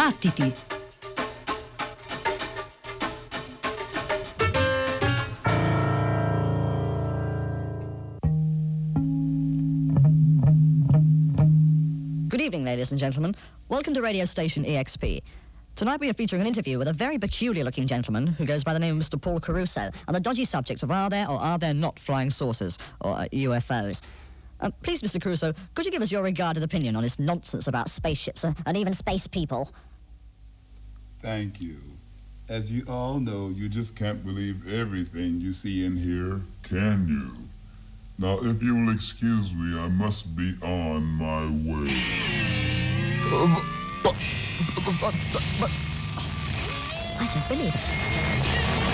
[0.00, 0.50] Battiti!
[12.30, 13.36] Good evening, ladies and gentlemen.
[13.68, 15.20] Welcome to radio station EXP.
[15.76, 18.72] Tonight we are featuring an interview with a very peculiar looking gentleman who goes by
[18.72, 19.20] the name of Mr.
[19.20, 22.78] Paul Caruso on the dodgy subject of are there or are there not flying saucers
[23.02, 24.00] or uh, UFOs.
[24.62, 25.20] Uh, please, Mr.
[25.20, 28.78] Caruso, could you give us your regarded opinion on this nonsense about spaceships uh, and
[28.78, 29.70] even space people?
[31.22, 31.76] Thank you.
[32.48, 37.30] As you all know, you just can't believe everything you see and hear, can you?
[38.18, 41.94] Now, if you will excuse me, I must be on my way.
[47.18, 48.89] I don't believe it.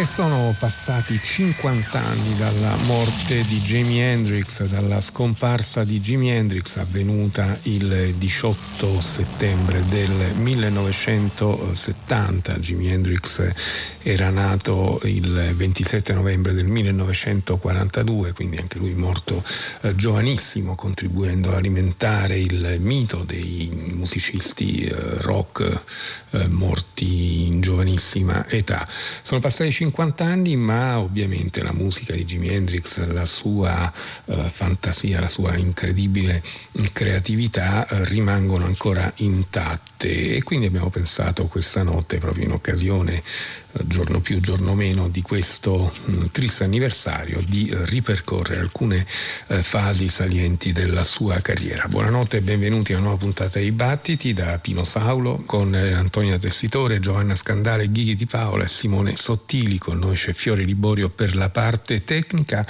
[0.00, 6.78] E sono passati 50 anni dalla morte di Jimi Hendrix, dalla scomparsa di Jimi Hendrix
[6.78, 12.58] avvenuta il 18 settembre del 1970.
[12.60, 13.46] Jimi Hendrix
[13.98, 19.44] era nato il 27 novembre del 1942, quindi anche lui morto
[19.82, 25.84] eh, giovanissimo, contribuendo ad alimentare il mito dei musicisti eh, rock
[26.30, 28.88] eh, morti in giovanissima età.
[29.20, 29.88] Sono passati 50
[30.24, 33.92] anni, ma ovviamente la musica di Jimi Hendrix, la sua
[34.26, 36.42] eh, fantasia, la sua incredibile
[36.92, 40.36] creatività eh, rimangono ancora intatte.
[40.36, 43.22] E quindi abbiamo pensato questa notte proprio in occasione
[43.84, 49.06] giorno più giorno meno di questo mh, triste anniversario di eh, ripercorrere alcune
[49.46, 51.86] eh, fasi salienti della sua carriera.
[51.88, 56.38] Buonanotte e benvenuti a una nuova puntata dei Battiti da Pino Saulo con eh, Antonia
[56.38, 61.36] Tessitore, Giovanna Scandale, Ghighi Di Paola e Simone Sottili con noi c'è Fiore Liborio per
[61.36, 62.66] la parte tecnica.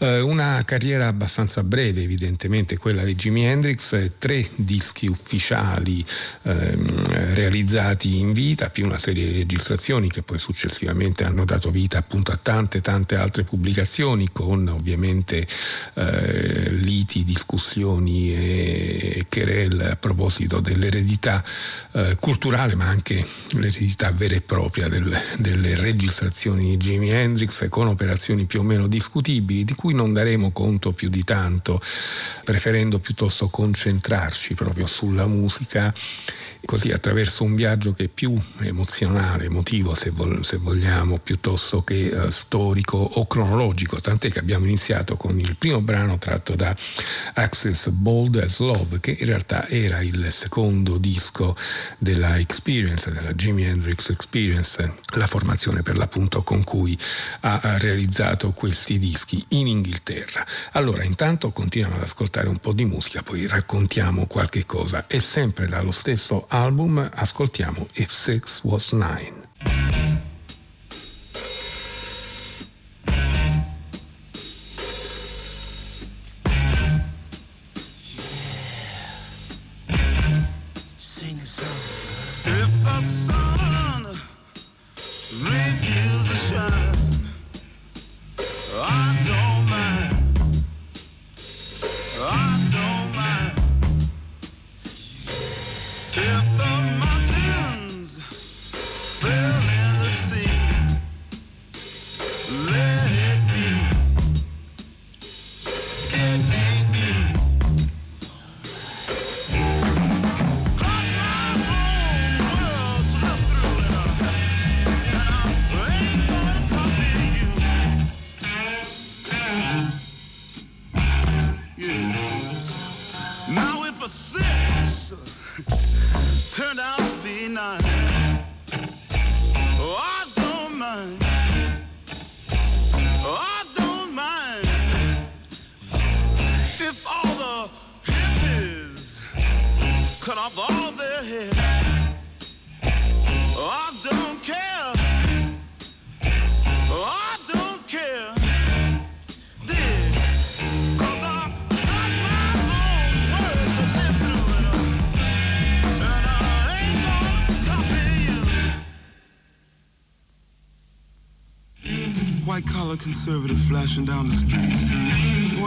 [0.00, 6.04] Una carriera abbastanza breve evidentemente quella di Jimi Hendrix, tre dischi ufficiali
[6.42, 11.98] ehm, realizzati in vita più una serie di registrazioni che poi successivamente hanno dato vita
[11.98, 15.46] appunto a tante tante altre pubblicazioni con ovviamente
[15.94, 21.44] eh, liti, discussioni e querel a proposito dell'eredità
[21.92, 27.86] eh, culturale ma anche l'eredità vera e propria del, delle registrazioni di Jimi Hendrix con
[27.86, 31.80] operazioni più o meno discutibili di cui non daremo conto più di tanto
[32.44, 35.92] preferendo piuttosto concentrarci proprio sulla musica
[36.64, 42.10] così attraverso un viaggio che è più emozionale, emotivo se, vol- se vogliamo, piuttosto che
[42.12, 46.74] uh, storico o cronologico, tant'è che abbiamo iniziato con il primo brano tratto da
[47.34, 51.56] Access Bold as Love, che in realtà era il secondo disco
[51.98, 56.98] della Experience, della Jimi Hendrix Experience, la formazione per l'appunto con cui
[57.40, 60.46] ha realizzato questi dischi in Inghilterra.
[60.72, 65.66] Allora, intanto continuiamo ad ascoltare un po' di musica, poi raccontiamo qualche cosa e sempre
[65.66, 70.19] dallo stesso album ascoltiamo If Six Was Nine.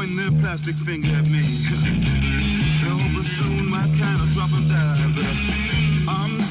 [0.04, 1.42] Pointing their plastic finger at me.
[2.82, 6.43] They're hoping soon my kind will drop and die, but I'm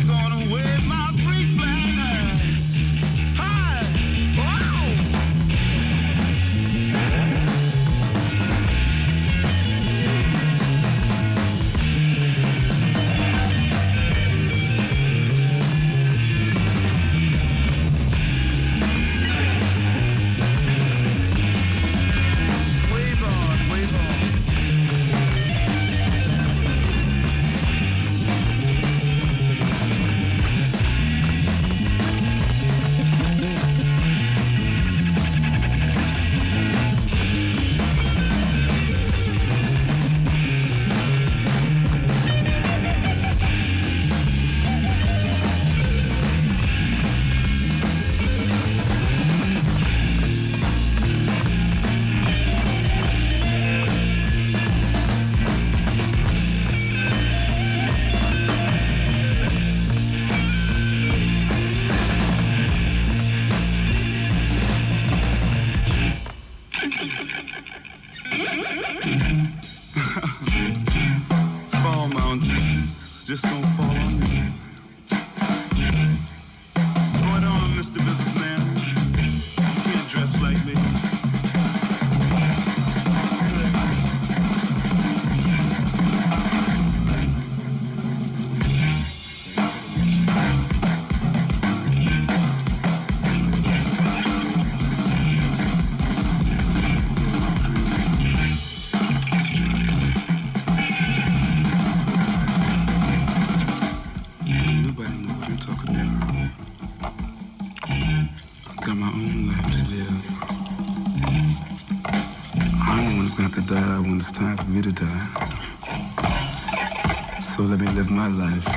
[118.22, 118.71] my life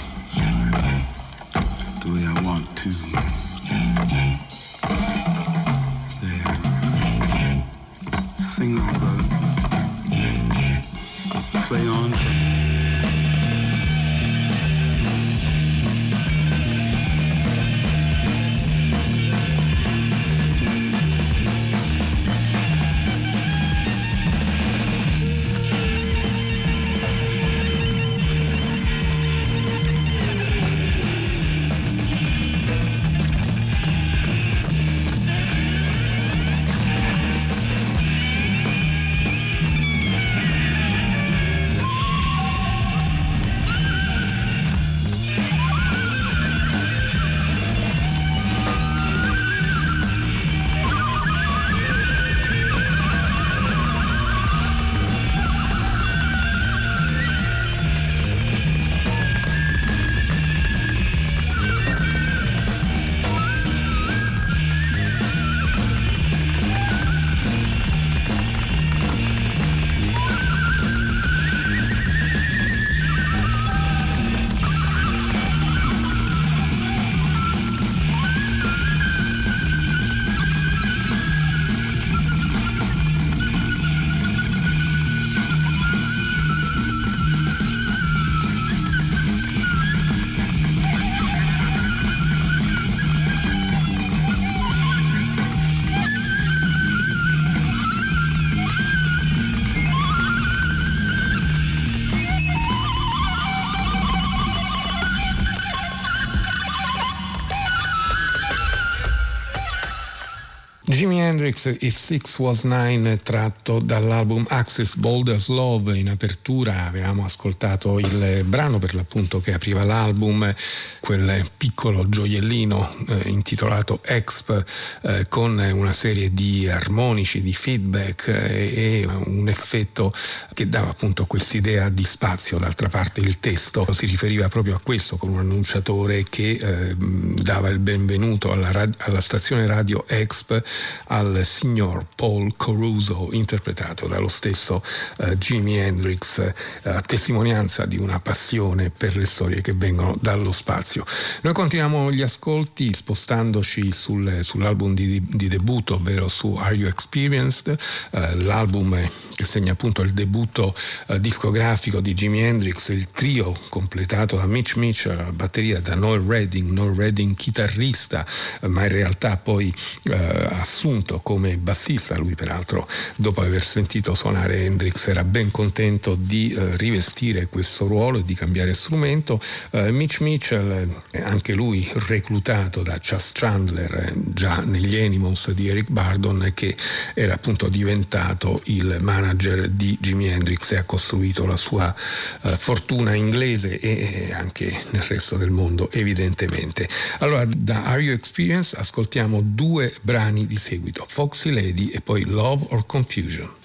[111.55, 115.97] Hendrix If Six Was Nine tratto dall'album Access Bold as Love.
[115.97, 120.53] In apertura avevamo ascoltato il brano per l'appunto che apriva l'album
[120.99, 124.63] quel piccolo gioiellino eh, intitolato Exp
[125.01, 130.13] eh, con una serie di armonici di feedback eh, e un effetto
[130.53, 135.17] che dava appunto quest'idea di spazio d'altra parte il testo si riferiva proprio a questo
[135.17, 140.61] con un annunciatore che eh, dava il benvenuto alla, rad- alla stazione radio Exp
[141.07, 144.83] al signor Paul Caruso interpretato dallo stesso
[145.17, 146.53] eh, Jimi Hendrix eh,
[146.83, 151.03] a testimonianza di una passione per le storie che vengono dallo spazio.
[151.41, 157.77] Noi continuiamo gli ascolti spostandoci sul, sull'album di, di, debutto, ovvero su Are You Experienced,
[158.11, 158.99] eh, l'album
[159.35, 160.75] che segna appunto il debutto
[161.07, 166.19] eh, discografico di Jimi Hendrix, il trio completato da Mitch Mitchell alla batteria, da Noel
[166.19, 168.25] Redding, Noel Redding chitarrista,
[168.59, 169.73] eh, ma in realtà poi
[170.09, 172.85] eh, assunto come bassista, lui peraltro
[173.15, 178.35] dopo aver sentito suonare Hendrix era ben contento di eh, rivestire questo ruolo e di
[178.35, 179.39] cambiare strumento.
[179.71, 186.51] Eh, Mitch Mitchell, anche lui reclutato da Chas Chandler già negli Animals di Eric Bardon,
[186.53, 186.75] che
[187.13, 191.93] era appunto diventato il manager di Jimi Hendrix e ha costruito la sua
[192.41, 196.87] uh, fortuna inglese e anche nel resto del mondo evidentemente.
[197.19, 202.67] Allora da Are You Experience ascoltiamo due brani di seguito, Foxy Lady e poi Love
[202.69, 203.63] or Confusion.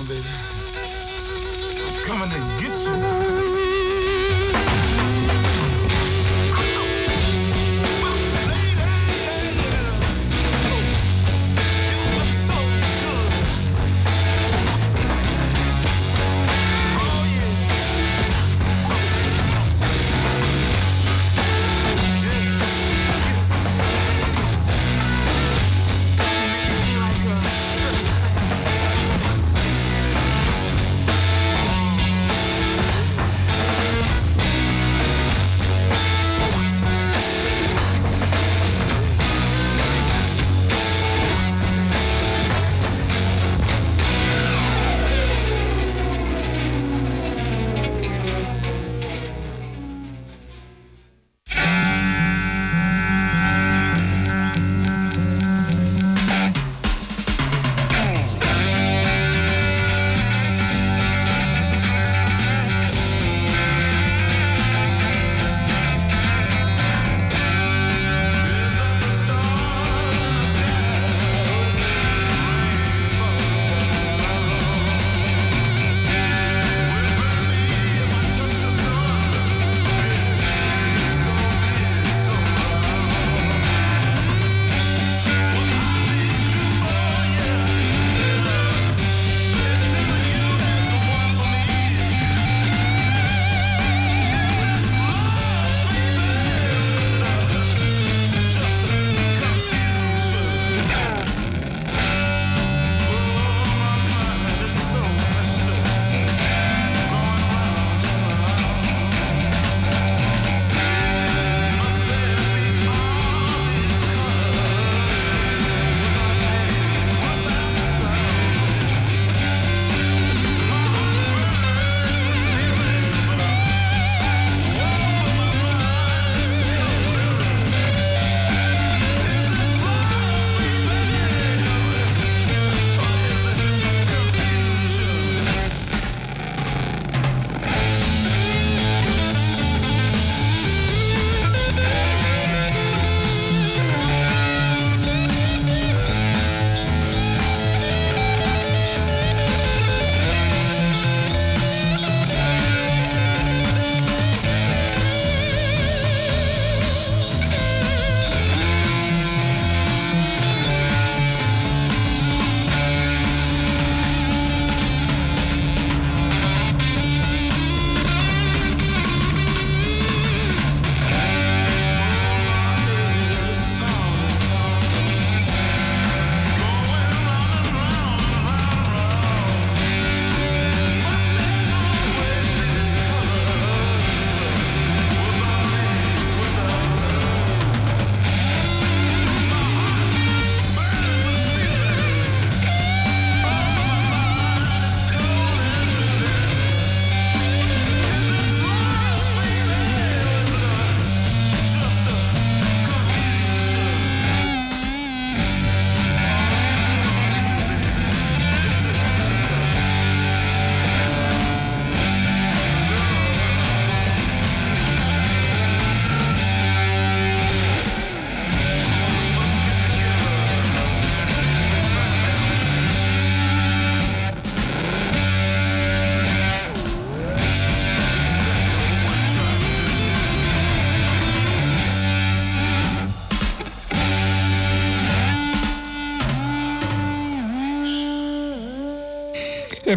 [0.00, 0.29] on, baby.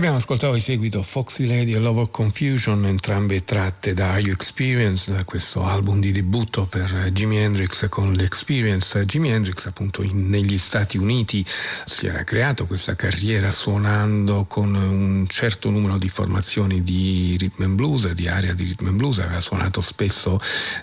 [0.03, 4.33] Abbiamo ascoltato di seguito Foxy Lady e Love of Confusion, entrambe tratte da Are You
[4.33, 9.05] Experienced, questo album di debutto per Jimi Hendrix con l'Experience.
[9.05, 11.45] Jimi Hendrix appunto in, negli Stati Uniti
[11.85, 17.75] si era creato questa carriera suonando con un certo numero di formazioni di rhythm and
[17.75, 20.37] blues, di area di rhythm and blues, aveva suonato spesso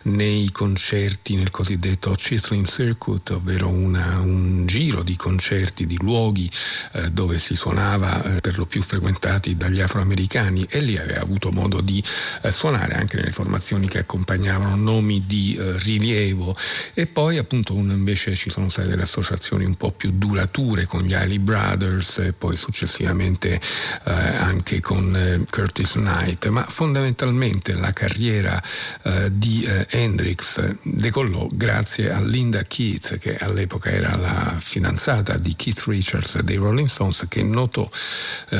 [0.05, 6.51] nei concerti nel cosiddetto Chitlin Circuit, ovvero una, un giro di concerti, di luoghi
[6.93, 8.81] eh, dove si suonava eh, per lo più
[9.11, 12.03] frequentati dagli afroamericani e lì aveva avuto modo di
[12.43, 16.57] eh, suonare anche nelle formazioni che accompagnavano nomi di eh, rilievo.
[16.95, 21.03] E poi appunto un, invece ci sono state delle associazioni un po' più durature con
[21.03, 23.61] gli Ali Brothers e poi successivamente
[24.05, 26.47] eh, anche con eh, Curtis Knight.
[26.47, 28.63] Ma fondamentalmente la carriera
[29.03, 35.55] eh, di eh, Hendrix decollò grazie a Linda Keats che all'epoca era la fidanzata di
[35.57, 37.89] Keith Richards dei Rolling Stones che notò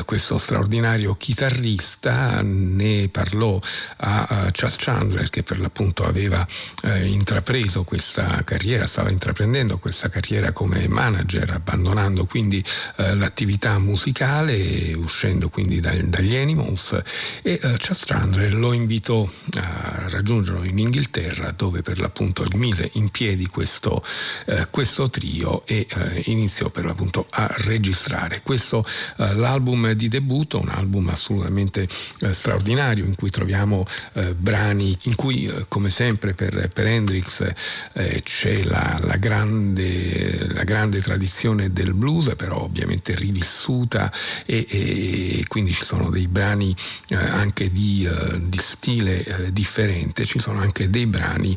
[0.05, 3.59] questo straordinario chitarrista, ne parlò
[3.99, 6.47] a, Chas Chandler che per l'appunto aveva
[6.83, 12.65] eh, intrapreso questa carriera, stava intraprendendo questa carriera come manager, abbandonando quindi
[12.97, 17.01] eh, l'attività musicale, uscendo quindi da, dagli Animals
[17.43, 23.11] e eh, Chas Chandler lo invitò a raggiungerlo in Inghilterra dove per l'appunto mise in
[23.11, 24.03] piedi questo,
[24.47, 28.43] eh, questo trio e eh, iniziò per l'appunto a registrare.
[28.43, 28.85] Questo
[29.19, 31.89] eh, l'album di debutto, un album assolutamente
[32.21, 37.47] eh, straordinario in cui troviamo eh, brani in cui eh, come sempre per, per Hendrix
[37.93, 44.13] eh, c'è la, la, grande, la, grande, tradizione del blues, però ovviamente rivissuta
[44.47, 46.75] e, e quindi ci sono dei brani
[47.09, 48.09] eh, anche di,
[48.41, 51.57] di stile differente, ci sono anche dei brani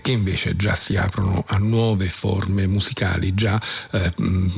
[0.00, 3.60] che invece già si aprono a nuove forme musicali, già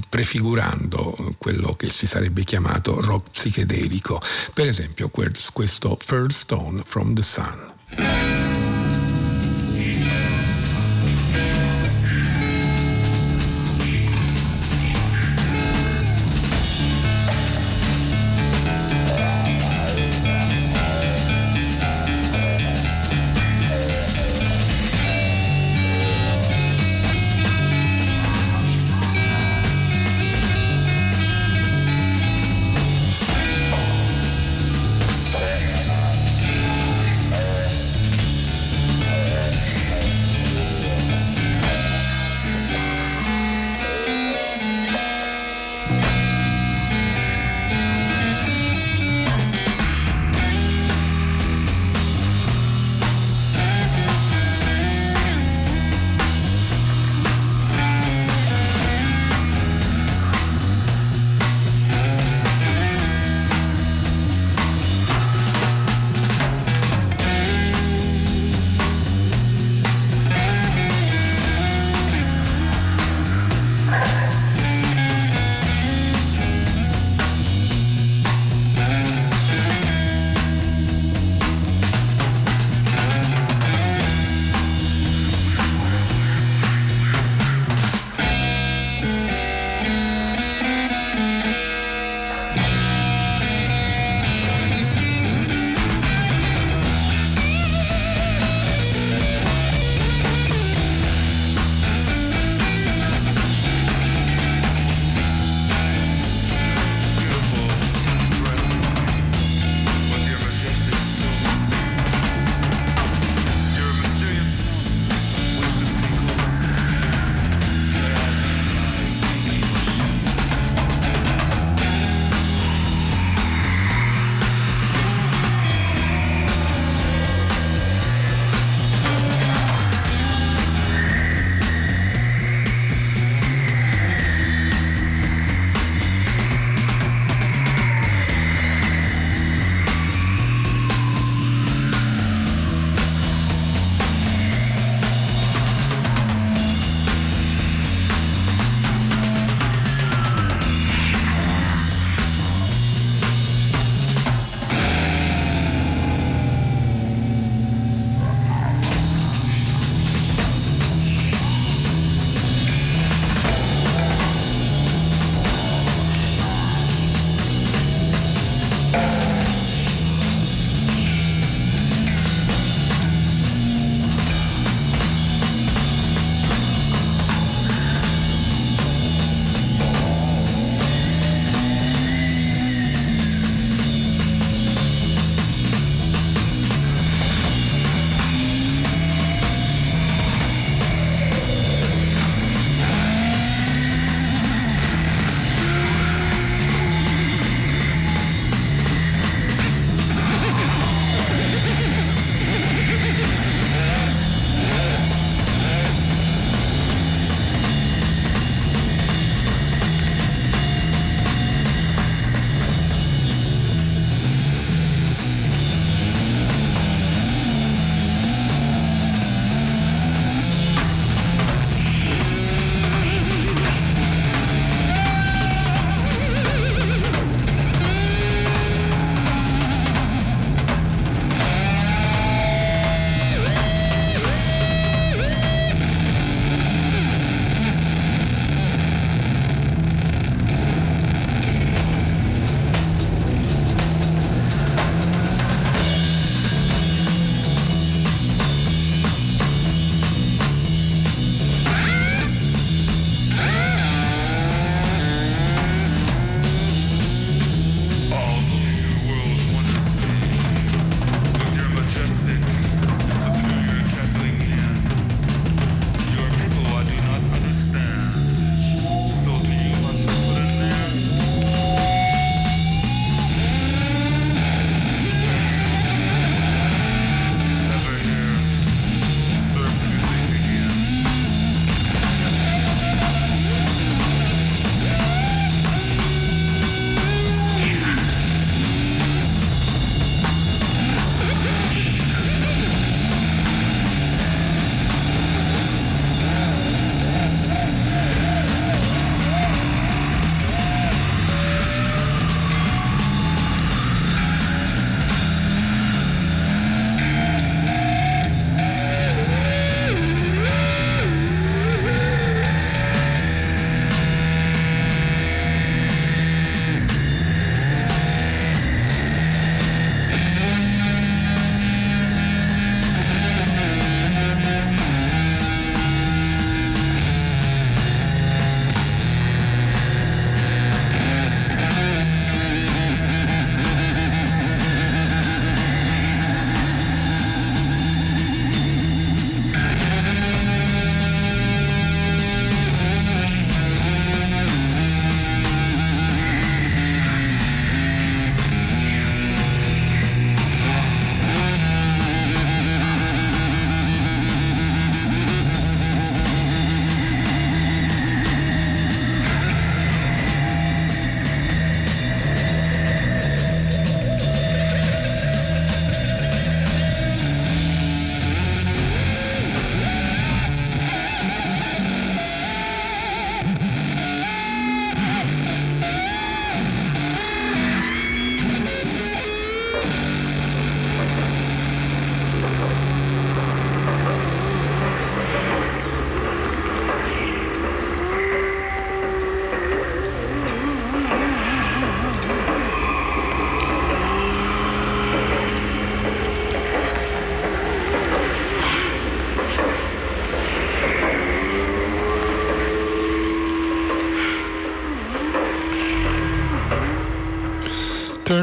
[0.09, 4.21] prefigurando quello che si sarebbe chiamato rock psichedelico,
[4.55, 5.11] per esempio
[5.53, 7.71] questo First Stone from the Sun.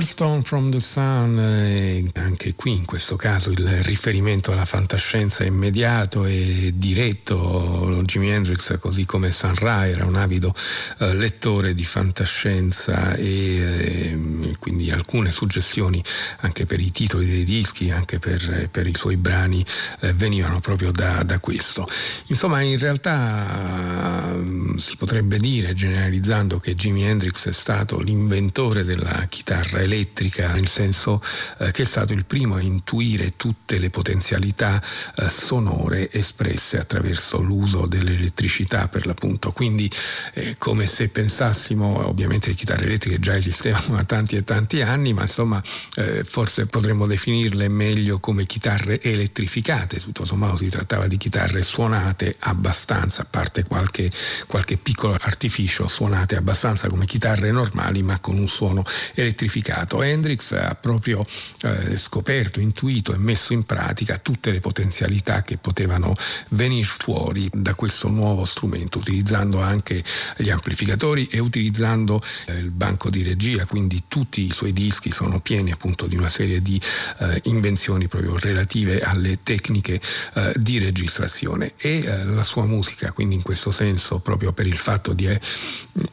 [0.05, 6.23] Third from the Sun, eh, anche qui in questo caso il riferimento alla fantascienza immediato
[6.23, 8.01] e diretto.
[8.05, 10.55] Jimi Hendrix, così come Sun Ra, era un avido
[10.99, 16.01] eh, lettore di fantascienza e eh, quindi alcune suggestioni
[16.39, 19.65] anche per i titoli dei dischi, anche per, per i suoi brani,
[19.99, 21.85] eh, venivano proprio da, da, questo.
[22.27, 29.25] Insomma, in realtà mm, si potrebbe dire, generalizzando, che Jimi Hendrix è stato l'inventore della
[29.27, 31.21] chitarra nel senso
[31.58, 34.82] eh, che è stato il primo a intuire tutte le potenzialità
[35.15, 39.52] eh, sonore espresse attraverso l'uso dell'elettricità per l'appunto.
[39.52, 39.91] Quindi
[40.34, 45.13] è come se pensassimo, ovviamente le chitarre elettriche già esistevano da tanti e tanti anni,
[45.13, 45.62] ma insomma
[45.95, 52.36] eh, forse potremmo definirle meglio come chitarre elettrificate, tutto sommato si trattava di chitarre suonate
[52.39, 54.12] abbastanza, a parte qualche,
[54.47, 58.84] qualche piccolo artificio, suonate abbastanza come chitarre normali ma con un suono
[59.15, 60.01] elettrificato complicato.
[60.01, 61.25] Hendrix ha proprio
[61.61, 66.13] eh, scoperto, intuito e messo in pratica tutte le potenzialità che potevano
[66.49, 70.03] venire fuori da questo nuovo strumento, utilizzando anche
[70.37, 75.39] gli amplificatori e utilizzando eh, il banco di regia, quindi tutti i suoi dischi sono
[75.39, 76.81] pieni appunto di una serie di
[77.19, 80.01] eh, invenzioni proprio relative alle tecniche
[80.33, 84.77] eh, di registrazione e eh, la sua musica, quindi in questo senso proprio per il
[84.77, 85.39] fatto di eh,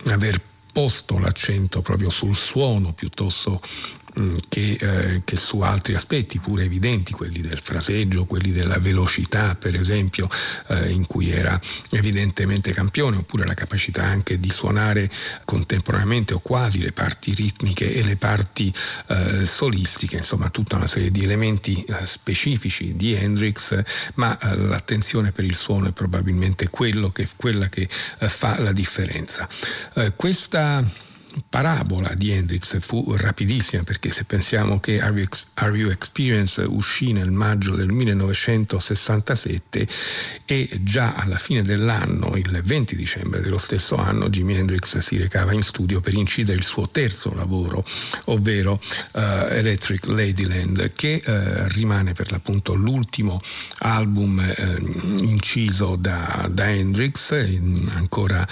[0.07, 0.41] aver
[0.77, 3.59] posto l'accento proprio sul suono piuttosto
[4.49, 9.75] che, eh, che, su altri aspetti pure evidenti, quelli del fraseggio, quelli della velocità per
[9.79, 10.29] esempio,
[10.69, 15.11] eh, in cui era evidentemente campione, oppure la capacità anche di suonare
[15.45, 18.73] contemporaneamente o quasi le parti ritmiche e le parti
[19.09, 23.83] eh, solistiche, insomma tutta una serie di elementi eh, specifici di Hendrix,
[24.15, 26.71] ma eh, l'attenzione per il suono è probabilmente
[27.13, 29.49] che, quella che eh, fa la differenza.
[30.17, 30.83] questa
[31.49, 37.13] parabola di Hendrix fu rapidissima perché se pensiamo che Are You, Are you Experience uscì
[37.13, 39.87] nel maggio del 1967
[40.45, 45.53] e già alla fine dell'anno, il 20 dicembre dello stesso anno, Jimi Hendrix si recava
[45.53, 47.85] in studio per incidere il suo terzo lavoro,
[48.27, 48.81] ovvero
[49.13, 49.21] uh,
[49.51, 53.41] Electric Ladyland, che uh, rimane per l'appunto l'ultimo
[53.79, 57.33] album uh, inciso da, da Hendrix,
[57.95, 58.47] ancora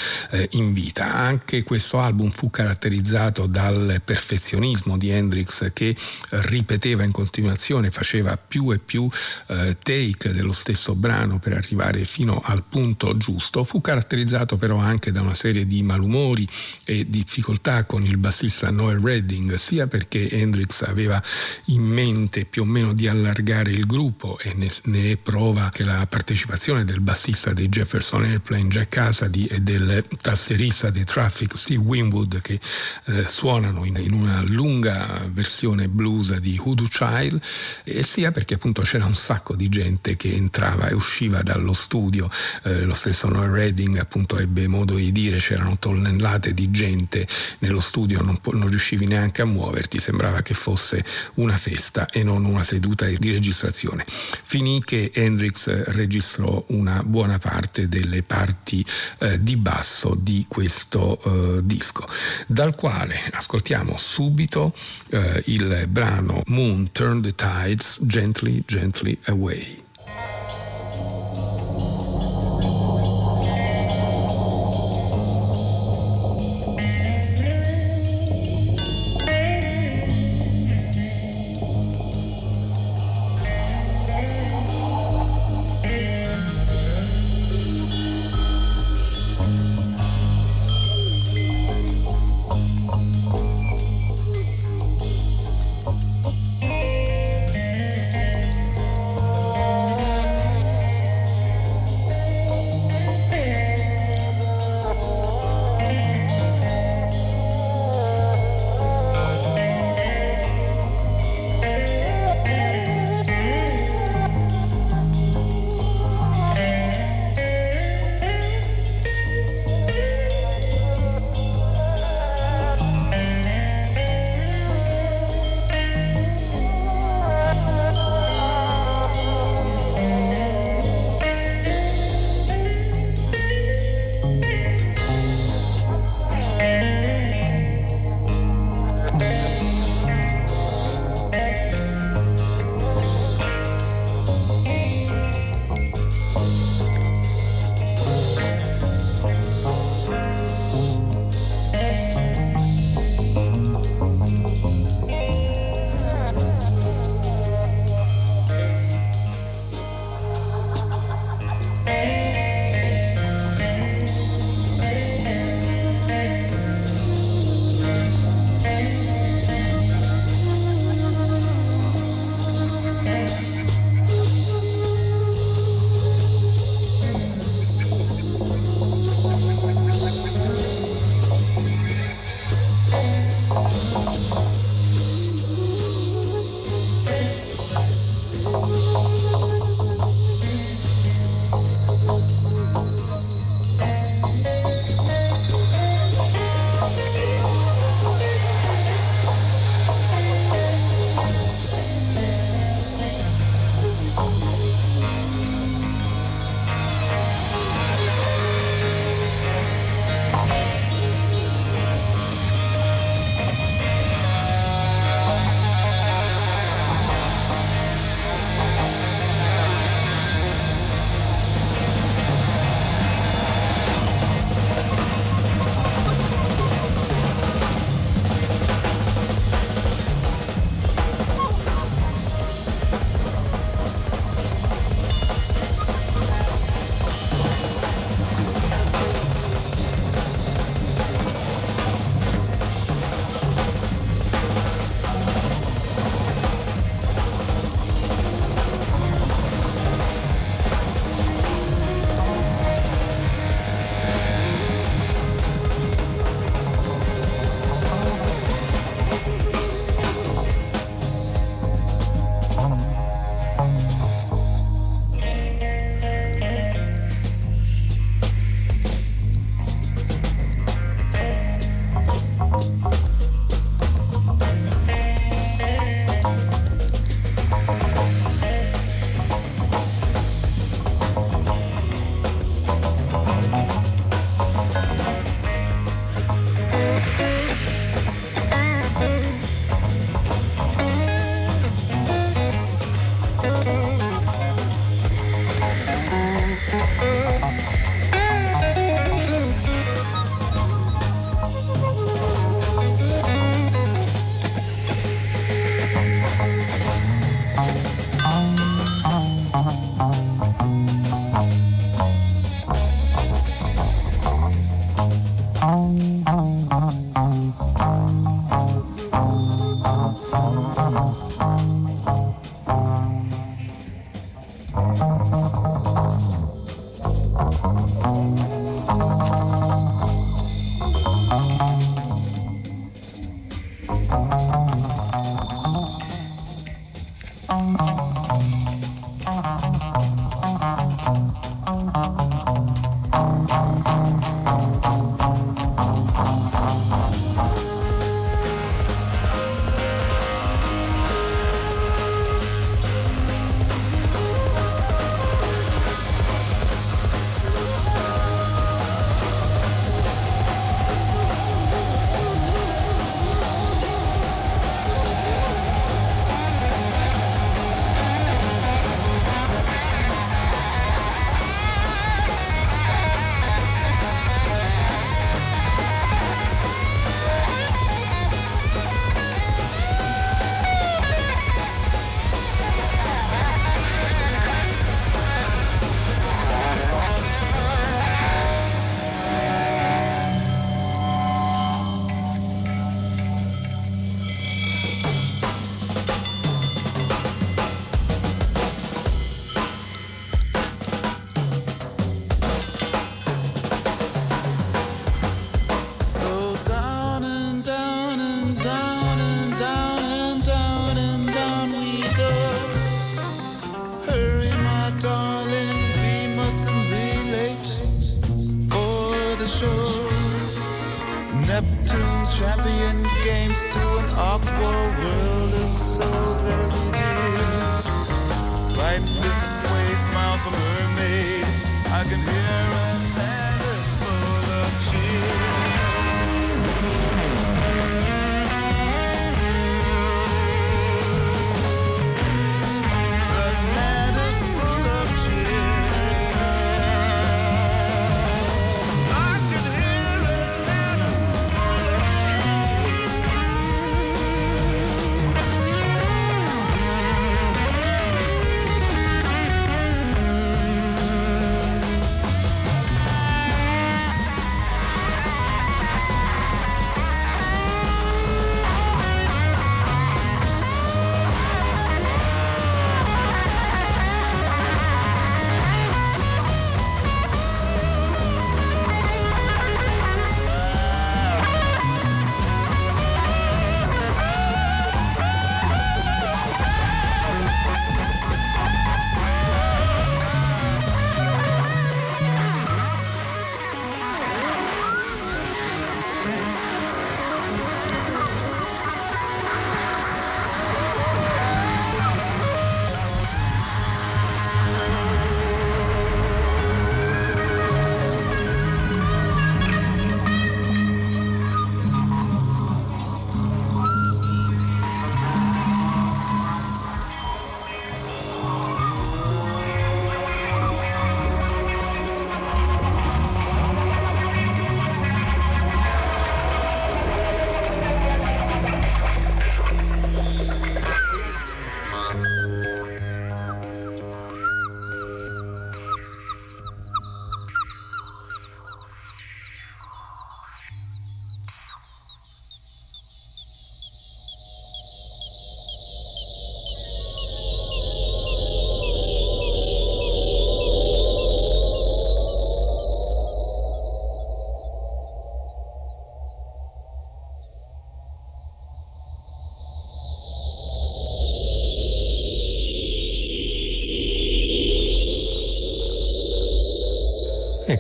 [0.51, 1.14] in vita.
[1.14, 5.97] Anche questo album fu caratterizzato caratterizzato dal perfezionismo di Hendrix che
[6.31, 9.09] ripeteva in continuazione, faceva più e più
[9.47, 15.13] eh, take dello stesso brano per arrivare fino al punto giusto, fu caratterizzato però anche
[15.13, 16.47] da una serie di malumori
[16.85, 21.23] e difficoltà con il bassista Noel Redding, sia perché Hendrix aveva
[21.67, 25.85] in mente più o meno di allargare il gruppo e ne, ne è prova che
[25.85, 31.83] la partecipazione del bassista dei Jefferson Airplane Jack Casady e del tasserista dei Traffic Steve
[31.83, 32.59] Winwood che
[33.07, 37.40] eh, suonano in, in, una lunga versione blues di Hoodoo Child
[37.85, 42.31] e sia perché appunto c'era un sacco di gente che entrava e usciva dallo studio,
[42.64, 47.27] eh, lo stesso Noel Redding appunto ebbe modo di dire c'erano tonnellate di gente
[47.61, 52.44] nello studio, non, non riuscivi neanche a muoverti, sembrava che fosse una festa e non
[52.44, 54.05] una seduta di registrazione.
[54.07, 58.85] Finì che Hendrix registrò una buona parte delle parti
[59.18, 62.07] eh, di basso di questo eh, disco
[62.55, 64.73] dal quale ascoltiamo subito
[65.11, 69.83] eh, il brano Moon Turn the Tides Gently, Gently Away.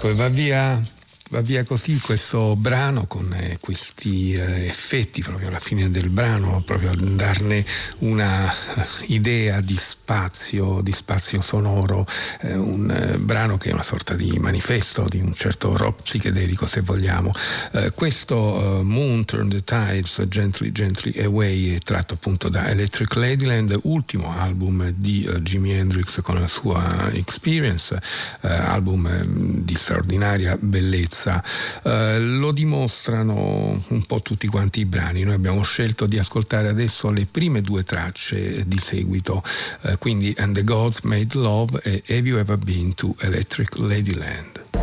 [0.04, 0.78] Ecco, va via
[1.30, 6.62] va via così questo brano con eh, questi eh, effetti proprio alla fine del brano,
[6.62, 7.64] proprio a darne
[8.00, 12.06] una uh, idea di spazio, di spazio sonoro,
[12.42, 16.66] eh, un eh, brano che è una sorta di manifesto di un certo rock psichedelico
[16.66, 17.32] se vogliamo.
[17.72, 23.78] Eh, questo Moon Turn the Tides Gently Gently Away è tratto appunto da Electric Ladyland,
[23.84, 27.98] ultimo album di Jimi Hendrix con la sua Experience,
[28.42, 31.42] album mm, di straordinaria bellezza.
[31.82, 35.22] Eh, lo dimostrano un po' tutti quanti i brani.
[35.22, 39.42] Noi abbiamo scelto di ascoltare adesso le prime due tracce di seguito,
[39.82, 44.73] eh, quindi And the Gods Made Love e Have You Ever Been to Electric Ladyland?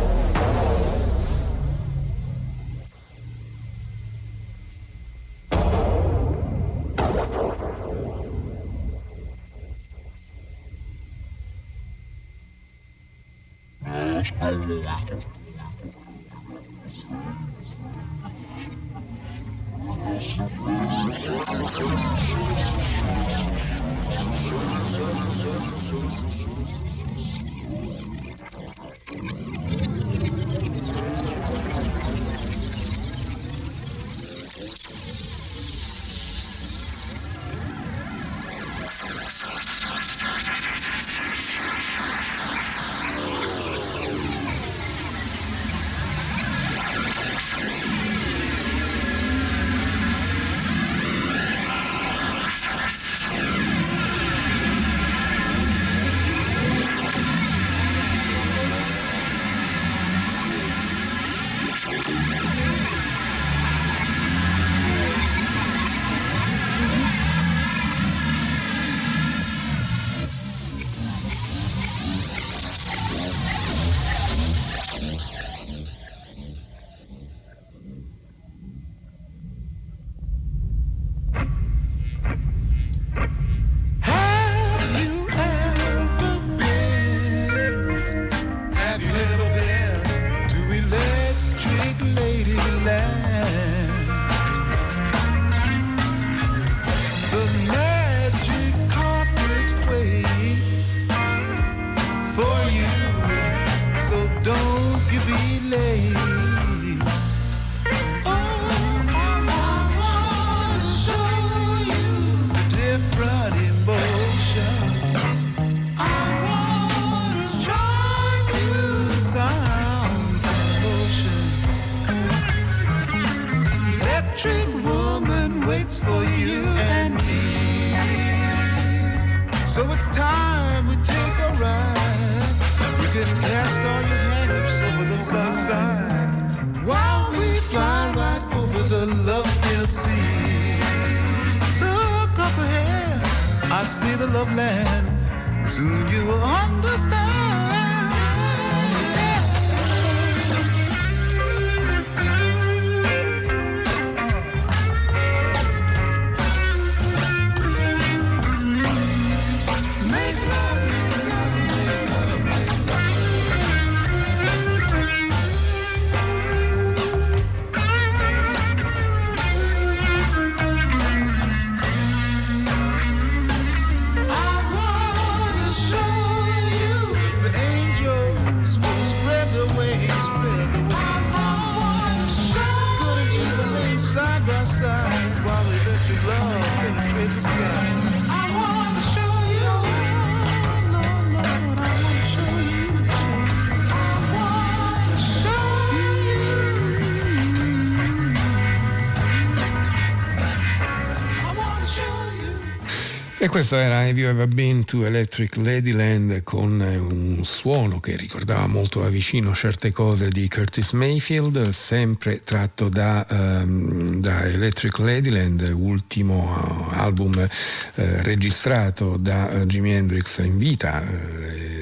[203.50, 209.00] Questo era Have You Ever Been to Electric Ladyland con un suono che ricordava molto
[209.00, 216.88] da vicino certe cose di Curtis Mayfield, sempre tratto da, um, da Electric Ladyland, ultimo
[216.92, 221.02] album eh, registrato da uh, Jimi Hendrix in vita.
[221.02, 221.72] Eh,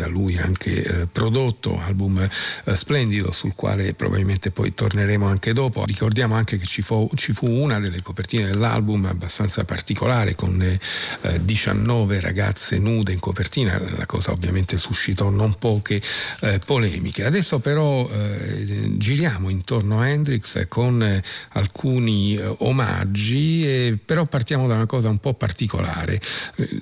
[0.00, 5.84] da lui anche eh, prodotto, album eh, splendido sul quale probabilmente poi torneremo anche dopo.
[5.84, 10.80] Ricordiamo anche che ci fu, ci fu una delle copertine dell'album abbastanza particolare con le
[11.22, 16.00] eh, 19 ragazze nude in copertina, la cosa ovviamente suscitò non poche
[16.40, 17.24] eh, polemiche.
[17.24, 24.86] Adesso però eh, giriamo intorno a Hendrix con eh, alcuni omaggi, però partiamo da una
[24.86, 26.20] cosa un po' particolare.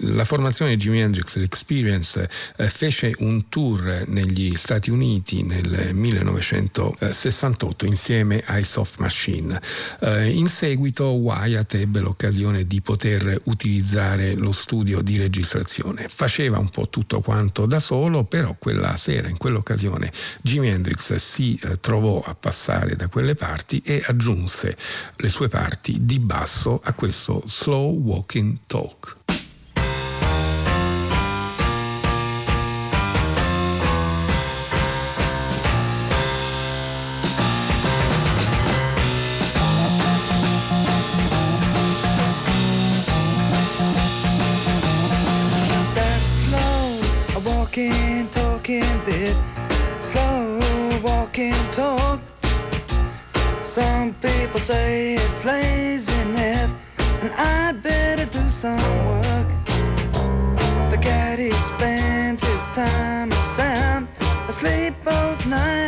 [0.01, 2.29] La formazione Jimi Hendrix, l'Experience,
[2.69, 9.61] fece un tour negli Stati Uniti nel 1968 insieme ai Soft Machine.
[10.01, 16.07] Eh, in seguito Wyatt ebbe l'occasione di poter utilizzare lo studio di registrazione.
[16.09, 20.13] Faceva un po' tutto quanto da solo, però quella sera, in quell'occasione,
[20.43, 24.77] Jimi Hendrix si eh, trovò a passare da quelle parti e aggiunse
[25.17, 29.17] le sue parti di basso a questo slow walking talk.
[54.69, 56.75] Say it's laziness,
[57.23, 59.49] and I'd better do some work.
[60.93, 64.09] The caddy spends his time sound,
[64.47, 65.88] asleep both night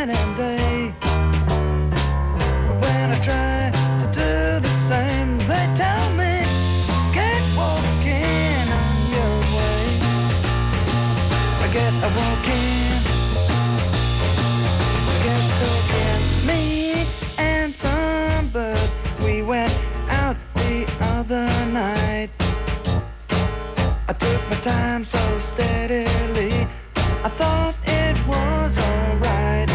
[24.61, 26.67] time so steadily.
[26.95, 29.69] I thought it was alright.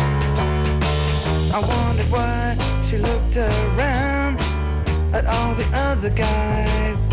[1.53, 4.39] I wondered why she looked around
[5.13, 7.07] at all the other guys.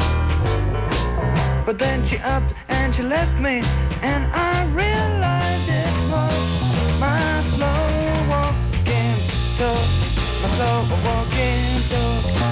[1.66, 3.64] But then she upped and she left me,
[4.04, 7.86] and I realized it was my slow
[8.30, 9.18] walking
[9.58, 9.88] talk,
[10.42, 12.43] my slow walking talk.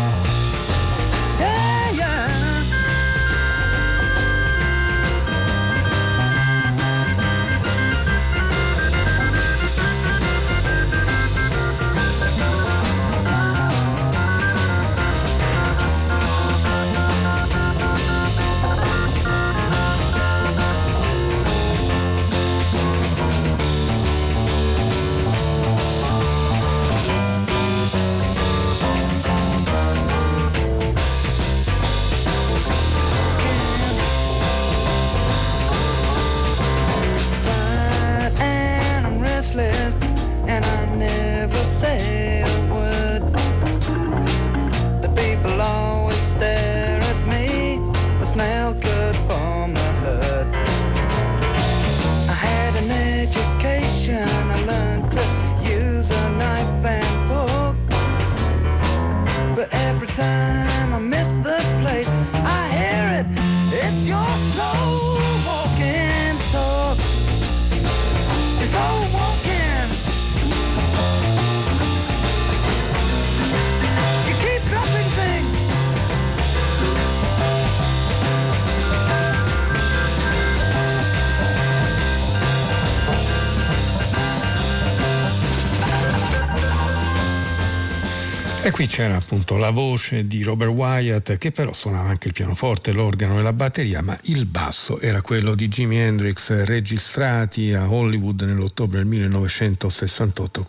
[88.81, 93.37] Qui c'era appunto la voce di Robert Wyatt che però suonava anche il pianoforte, l'organo
[93.37, 98.97] e la batteria, ma il basso era quello di Jimi Hendrix registrati a Hollywood nell'ottobre
[98.97, 100.65] del 1968,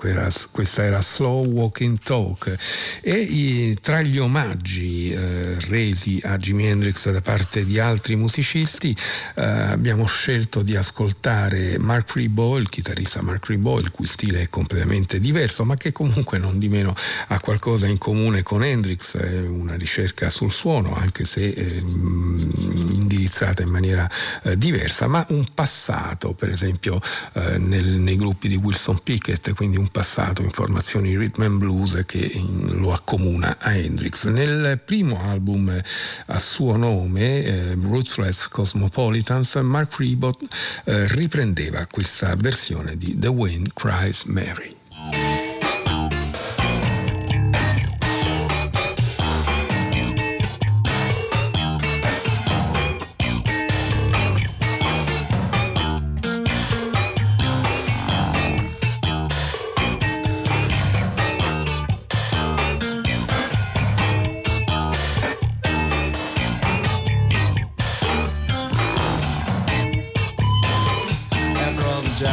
[0.51, 2.55] questa era Slow Walking Talk.
[3.01, 8.95] E i, tra gli omaggi eh, resi a Jimi Hendrix da parte di altri musicisti
[9.37, 14.49] eh, abbiamo scelto di ascoltare Mark Ribot, il chitarrista Mark Ribot, il cui stile è
[14.51, 16.95] completamente diverso ma che comunque non di meno
[17.29, 23.69] ha qualcosa in comune con Hendrix, una ricerca sul suono, anche se eh, indirizzata in
[23.69, 24.11] maniera
[24.43, 27.01] eh, diversa, ma un passato, per esempio
[27.35, 32.03] eh, nel, nei gruppi di Wilson Pickett, quindi un passato in formazioni rhythm and blues
[32.05, 34.27] che in, lo accomuna a Hendrix.
[34.27, 35.81] Nel primo album
[36.27, 40.43] a suo nome, eh, Ruthless Cosmopolitans, Mark Ribot
[40.87, 44.81] eh, riprendeva questa versione di The Wind Cries Mary.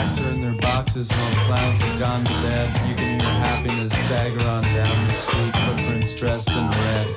[0.10, 3.20] Jacks are in their boxes and all the clowns have gone to bed, you can
[3.20, 7.08] hear happiness stagger on down the street, footprints dressed in red.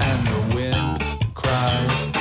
[0.00, 2.19] And the wind cries,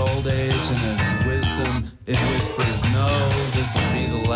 [0.00, 1.90] old age and its wisdom.
[2.06, 3.08] It whispers, no,
[3.52, 4.29] this will be the last.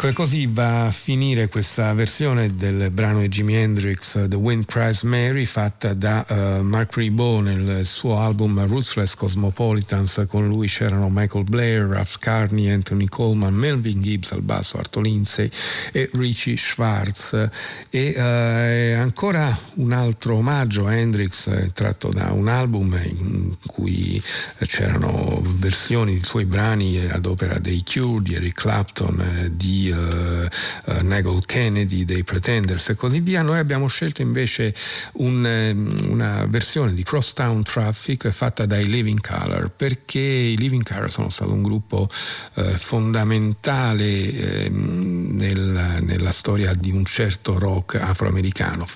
[0.00, 4.64] Ecco, e così va a finire questa versione del brano di Jimi Hendrix, The Wind
[4.64, 10.24] Cries Mary, fatta da uh, Mark Ribot nel suo album Ruthless Cosmopolitans.
[10.26, 15.50] Con lui c'erano Michael Blair, Ralph Carney, Anthony Coleman, Melvin Gibbs al basso, Arto Lindsay
[15.92, 17.50] e Richie Schwartz.
[17.90, 24.22] E uh, ancora un altro omaggio a Hendrix tratto da un album in cui
[24.60, 29.50] c'erano versioni di suoi brani ad opera dei Cure, di Eric Clapton, eh,
[29.90, 30.48] di uh,
[30.86, 34.74] uh, Nagel Kennedy, dei Pretenders e così via, noi abbiamo scelto invece
[35.14, 41.10] un, um, una versione di Crosstown Traffic fatta dai Living Color perché i Living Color
[41.10, 42.08] sono stato un gruppo
[42.54, 48.86] uh, fondamentale ehm, nel, nella storia di un certo rock afroamericano.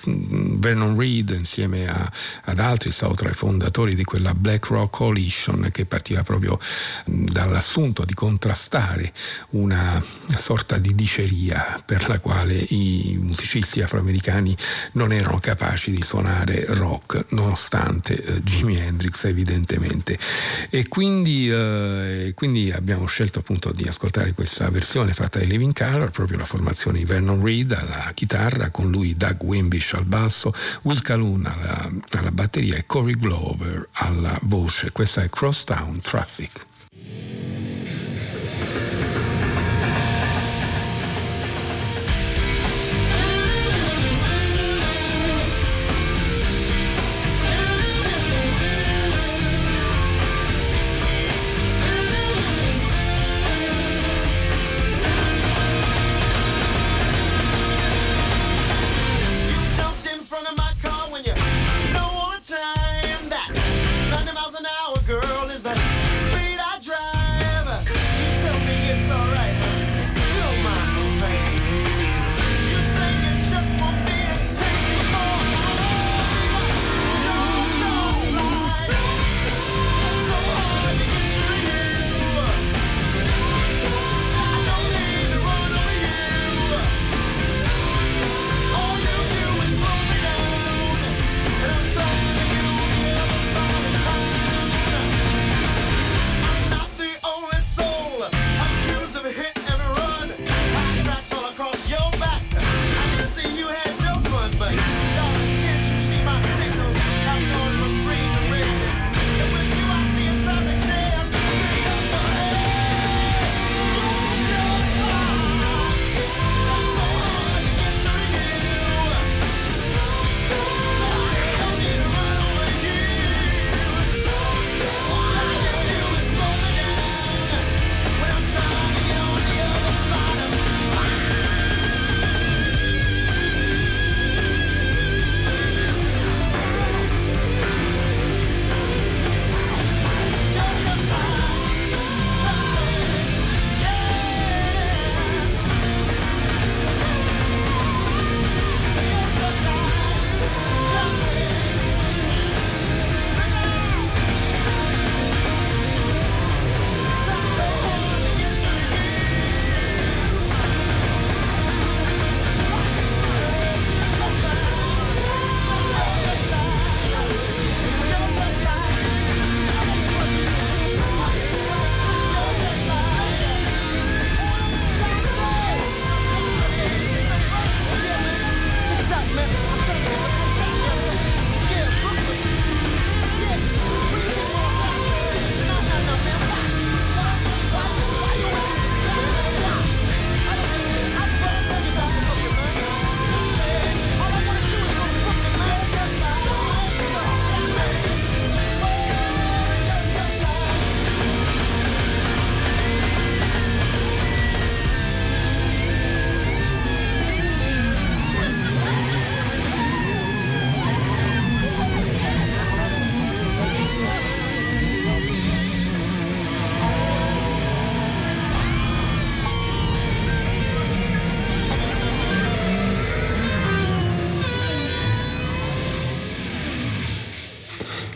[0.57, 2.11] Vernon Reed insieme a,
[2.45, 6.57] ad altri è stato tra i fondatori di quella Black Rock Coalition che partiva proprio
[7.05, 9.11] dall'assunto di contrastare
[9.51, 10.01] una
[10.35, 14.55] sorta sorta di diceria per la quale i musicisti afroamericani
[14.93, 20.17] non erano capaci di suonare rock, nonostante eh, Jimi Hendrix evidentemente.
[20.69, 26.11] E quindi, eh, quindi, abbiamo scelto appunto di ascoltare questa versione fatta dai Living Color,
[26.11, 31.01] proprio la formazione di Vernon Reed alla chitarra, con lui Doug Wimbish al basso, Will
[31.01, 34.91] Calhoun alla, alla batteria e Corey Glover alla voce.
[34.91, 36.65] Questa è Crosstown Traffic.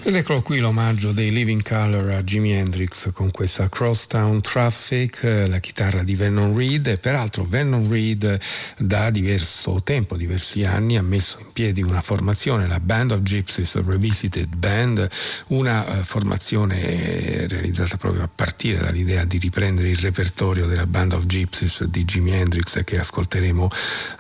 [0.10, 5.60] Ed eccolo qui l'omaggio dei Living Color a Jimi Hendrix con questa Crosstown Traffic, la
[5.60, 6.88] chitarra di Vernon Reed.
[6.88, 8.40] E peraltro Vernon Reed
[8.80, 13.84] da diverso tempo, diversi anni, ha messo in piedi una formazione, la Band of Gypsies
[13.84, 15.06] Revisited Band,
[15.48, 21.26] una uh, formazione realizzata proprio a partire dall'idea di riprendere il repertorio della Band of
[21.26, 23.68] Gypsies di Jimi Hendrix che ascolteremo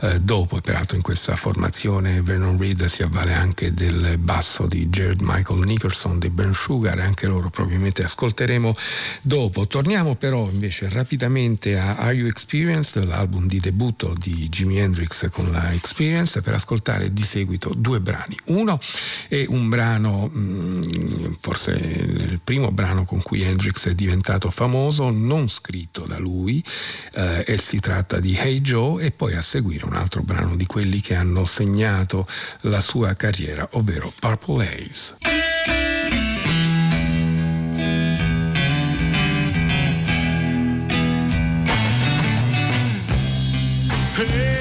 [0.02, 4.90] uh, dopo e peraltro in questa formazione Vernon Reed si avvale anche del basso di
[4.90, 8.76] Jared Michael Nicholson dei Ben Sugar, anche loro probabilmente ascolteremo
[9.22, 9.66] dopo.
[9.66, 15.50] Torniamo però invece rapidamente a Are You Experienced, l'album di debutto di Jimi Hendrix con
[15.54, 18.36] la Experience, per ascoltare di seguito due brani.
[18.46, 18.80] Uno
[19.28, 25.48] è un brano, mm, forse il primo brano con cui Hendrix è diventato famoso, non
[25.48, 26.64] scritto da lui,
[27.14, 30.66] eh, e si tratta di Hey Joe, e poi a seguire un altro brano di
[30.66, 32.26] quelli che hanno segnato
[32.62, 35.18] la sua carriera, ovvero Purple Haze.
[44.22, 44.59] Hey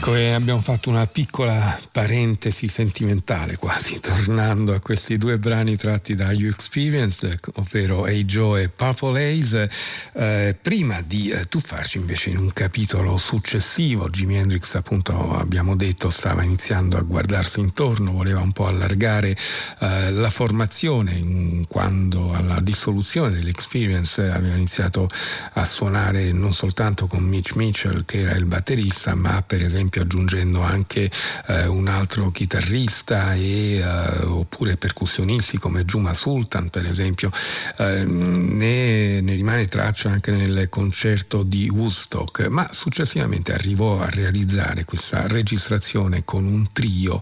[0.00, 6.14] Ecco, e abbiamo fatto una piccola parentesi sentimentale quasi, tornando a questi due brani tratti
[6.14, 9.68] da You Experience, ovvero Hey Joe e Purple Haze,
[10.12, 14.08] eh, prima di eh, tuffarci invece in un capitolo successivo.
[14.08, 19.36] Jimi Hendrix, appunto, abbiamo detto, stava iniziando a guardarsi intorno, voleva un po' allargare
[19.80, 25.08] eh, la formazione, quando alla dissoluzione dell'Experience aveva iniziato
[25.54, 30.02] a suonare non soltanto con Mitch Mitchell, che era il batterista, ma per esempio esempio
[30.02, 31.10] aggiungendo anche
[31.46, 37.30] eh, un altro chitarrista e, eh, oppure percussionisti come Juma Sultan per esempio.
[37.78, 44.84] Eh, ne, ne, rimane traccia anche nel concerto di Woodstock, ma successivamente arrivò a realizzare
[44.84, 47.20] questa registrazione con un trio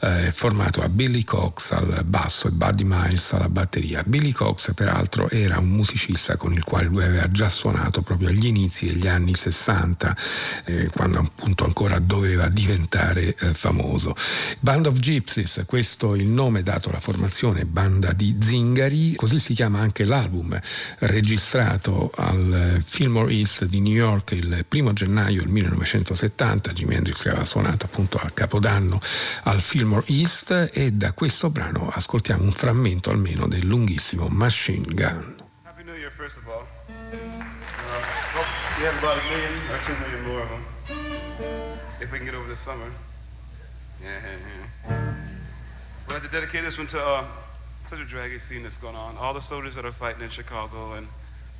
[0.00, 4.02] eh, formato a Billy Cox al basso e Buddy Miles alla batteria.
[4.06, 8.46] Billy Cox peraltro era un musicista con il quale lui aveva già suonato proprio agli
[8.46, 10.16] inizi degli anni 60,
[10.64, 14.16] eh, quando appunto ancora doveva diventare eh, famoso.
[14.60, 19.52] Band of Gypsies, questo è il nome dato alla formazione banda di zingari, così si
[19.52, 20.58] chiama anche l'album
[21.00, 27.44] registrato al Fillmore East di New York il primo gennaio del 1970, Jimi Hendrix aveva
[27.44, 29.00] suonato appunto a Capodanno
[29.44, 35.34] al Fillmore East e da questo brano ascoltiamo un frammento almeno del lunghissimo Machine Gun.
[35.64, 36.64] Happy New Year, first of all.
[36.88, 38.00] Uh,
[38.34, 38.46] hope
[38.78, 41.15] you have about a million or two million more of them.
[42.00, 42.90] If we can get over the summer.
[44.02, 44.36] Yeah, yeah,
[44.88, 45.14] yeah.
[46.06, 47.24] We'd like to dedicate this one to uh,
[47.84, 49.16] such a draggy scene that's going on.
[49.16, 51.06] All the soldiers that are fighting in Chicago and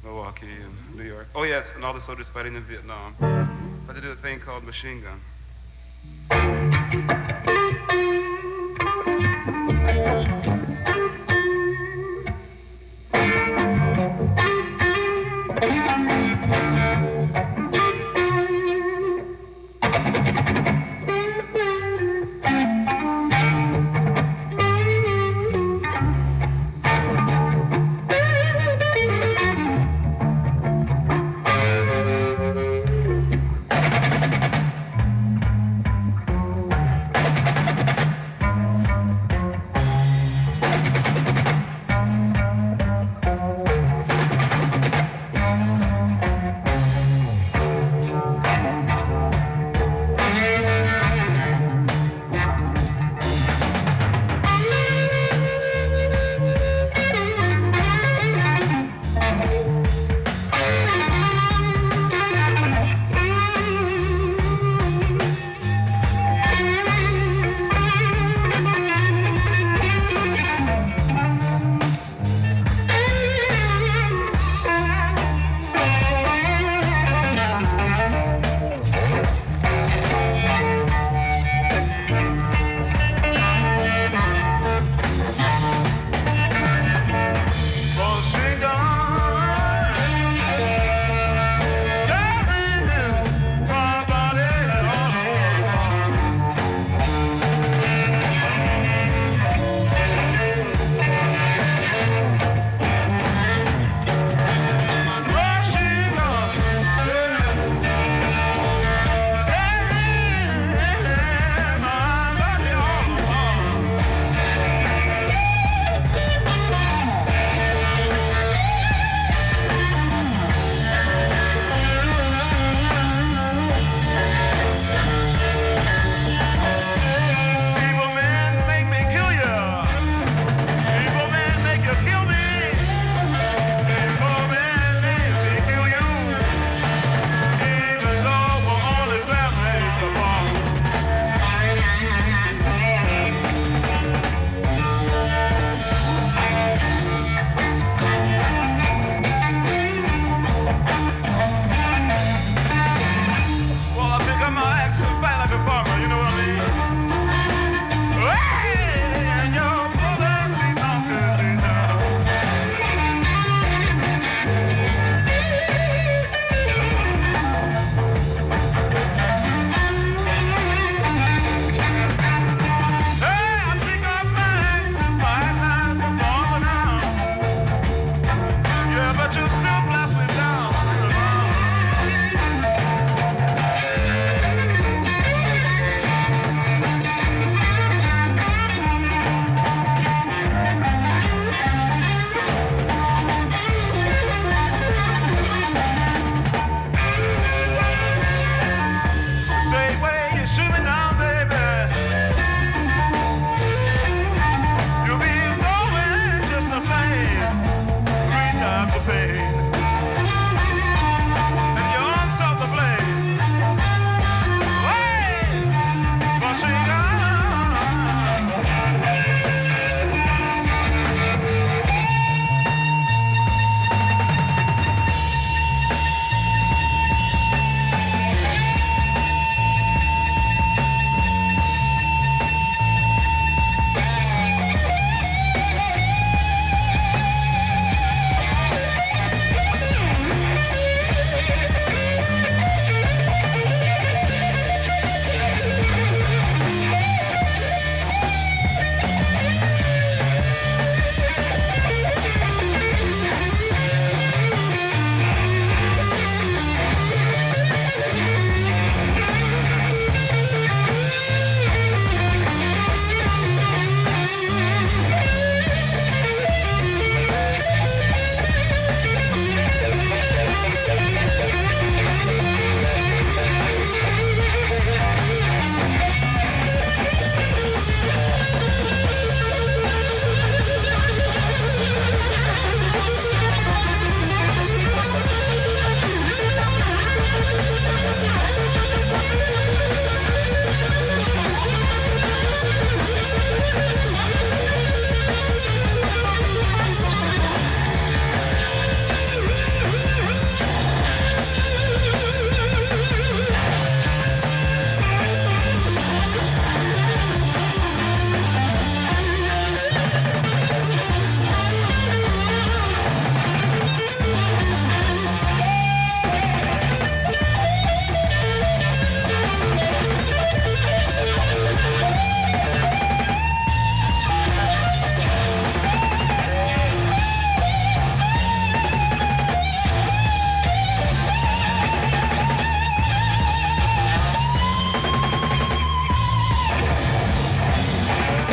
[0.05, 1.29] Milwaukee and New York.
[1.35, 3.15] Oh, yes, and all the soldiers fighting in Vietnam.
[3.87, 5.21] Like to do a thing called machine gun.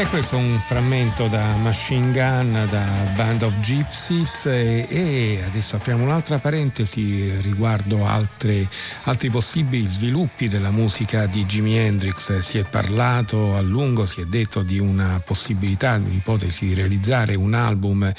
[0.09, 6.39] Questo un frammento da Machine Gun, da Band of Gypsies e, e adesso apriamo un'altra
[6.39, 8.67] parentesi riguardo altre,
[9.03, 12.39] altri possibili sviluppi della musica di Jimi Hendrix.
[12.39, 17.35] Si è parlato a lungo, si è detto di una possibilità, di un'ipotesi di realizzare
[17.35, 18.11] un album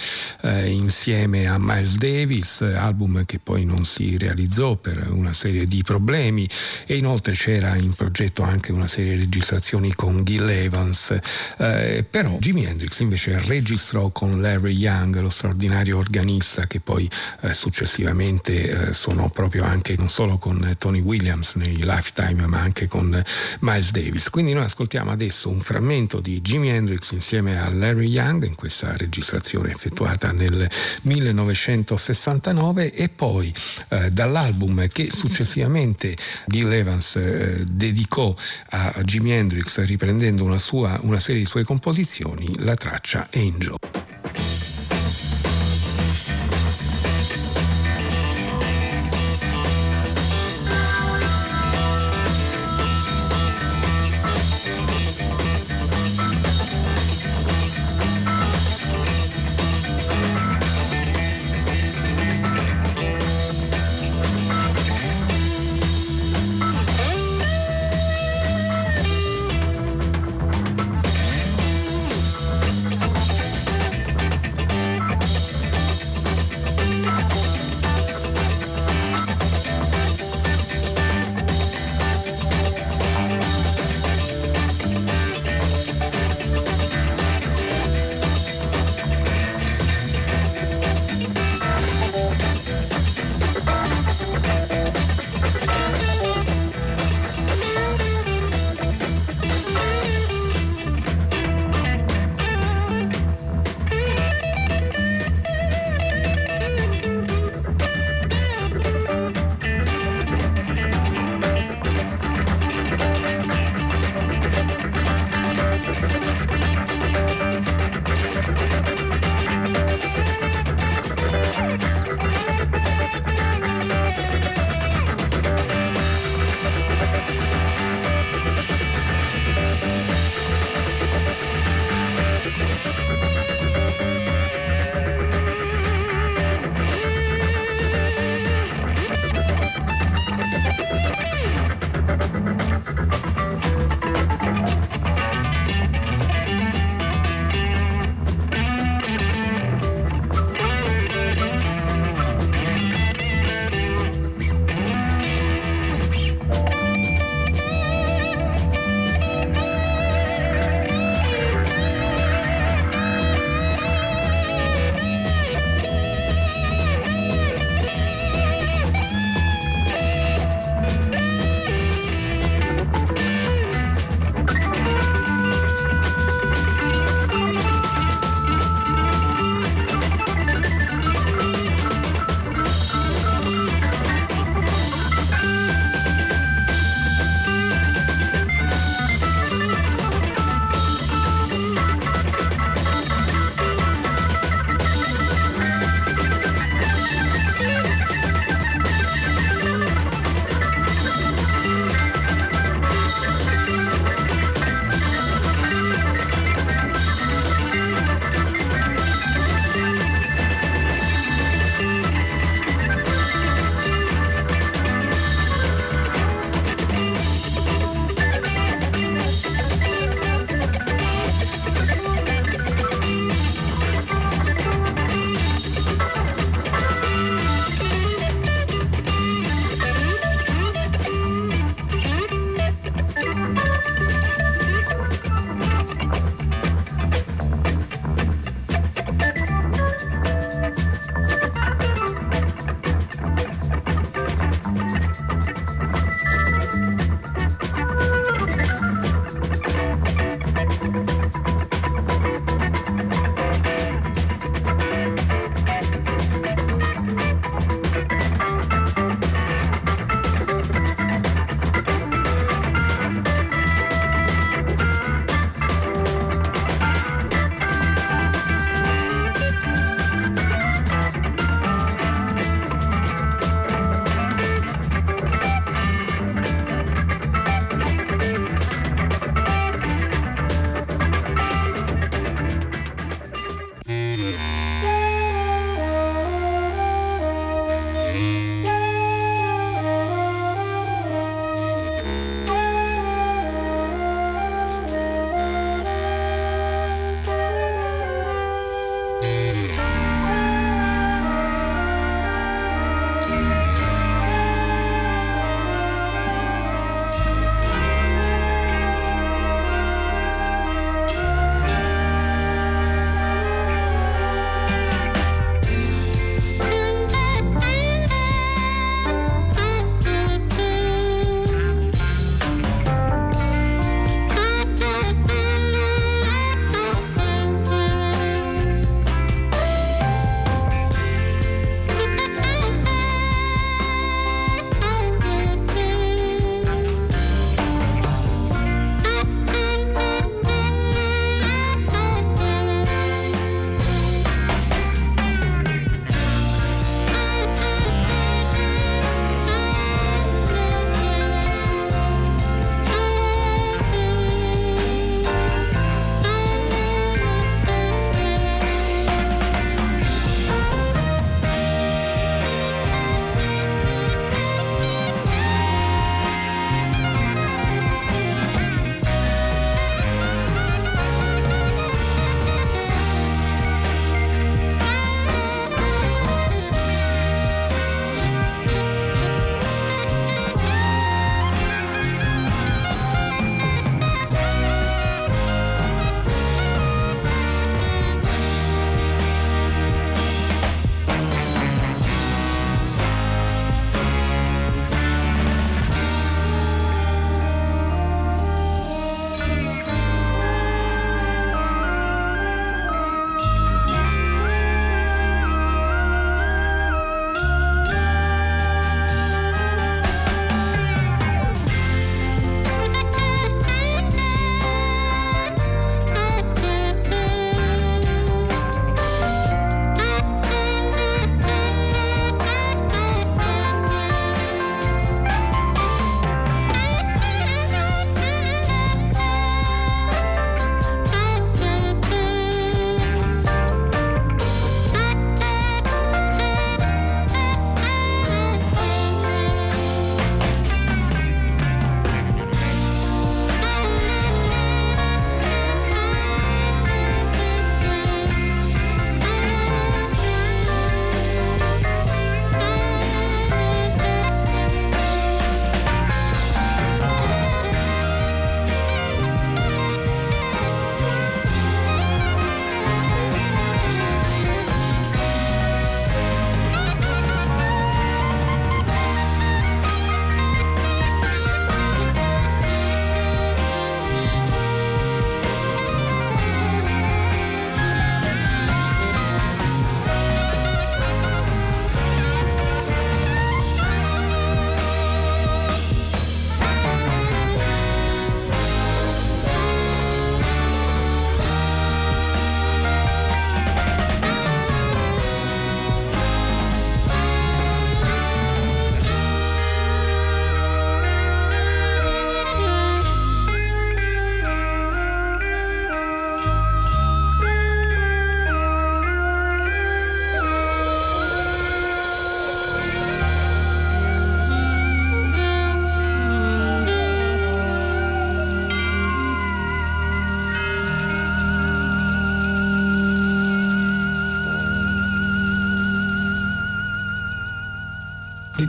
[0.43, 5.83] eh, insieme a Miles Davis, album che poi non si realizzò per una serie di
[5.83, 6.49] problemi
[6.87, 11.19] e inoltre c'era in progetto anche una serie di registrazioni con Gil Evans.
[11.59, 17.09] Eh, eh, però Jimi Hendrix invece registrò con Larry Young, lo straordinario organista che poi
[17.41, 22.87] eh, successivamente eh, suonò proprio anche non solo con Tony Williams nei Lifetime ma anche
[22.87, 23.23] con
[23.61, 24.31] Miles Davis.
[24.31, 28.97] Quindi noi ascoltiamo adesso un frammento di Jimi Hendrix insieme a Larry Young in questa
[28.97, 30.69] registrazione effettuata nel
[31.03, 33.53] 1969 e poi
[33.89, 38.35] eh, dall'album che successivamente Gil Evans eh, dedicò
[38.71, 43.77] a Jimi Hendrix riprendendo una, sua, una serie di suoi composizioni la traccia Angel.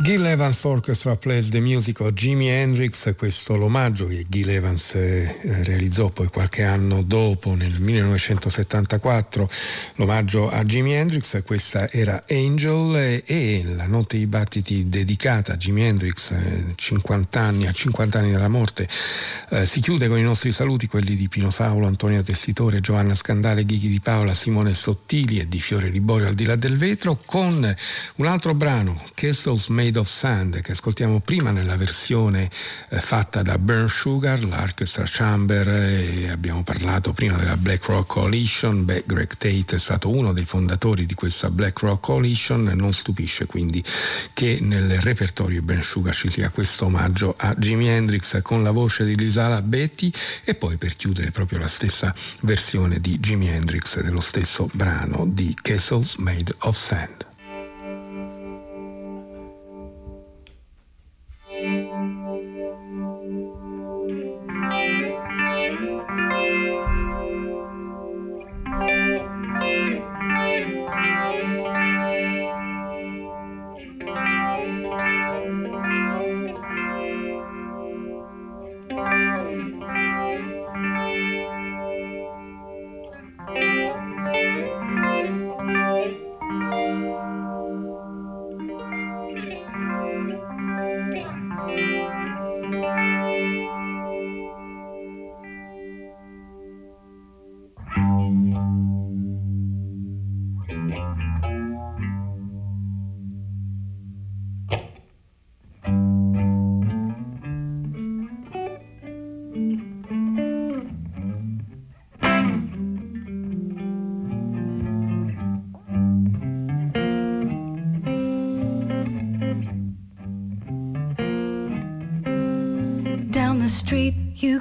[0.06, 5.64] Gil Evans Orchestra Plays the Music of Jimi Hendrix, questo l'omaggio che Gil Evans eh,
[5.64, 9.50] realizzò poi qualche anno dopo, nel 1974,
[9.96, 15.82] l'omaggio a Jimi Hendrix, questa era Angel e, la notte di battiti dedicata a Jimi
[15.82, 18.88] Hendrix, eh, 50 anni, a 50 anni dalla morte,
[19.50, 23.66] eh, si chiude con i nostri saluti, quelli di Pino Saulo, Antonia Tessitore, Giovanna Scandale,
[23.66, 27.76] Ghighi di Paola, Simone Sottili e di Fiore Liborio al di là del vetro, con
[28.18, 32.50] un altro brano, Castles Made Made of Sand che ascoltiamo prima nella versione
[32.90, 38.84] eh, fatta da Burn Sugar, l'Orchestra Chamber e abbiamo parlato prima della Black Rock Coalition.
[38.84, 43.46] Beh, Greg Tate è stato uno dei fondatori di questa Black Rock Coalition non stupisce
[43.46, 43.82] quindi
[44.34, 49.06] che nel repertorio Burn Sugar ci sia questo omaggio a Jimi Hendrix con la voce
[49.06, 50.12] di Lisala Betty
[50.44, 55.56] e poi per chiudere proprio la stessa versione di Jimi Hendrix dello stesso brano di
[55.62, 57.35] Castles Made of Sand.
[61.56, 62.36] Música